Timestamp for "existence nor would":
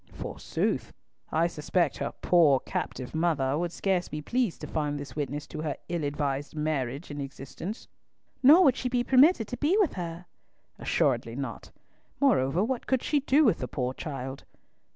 7.21-8.75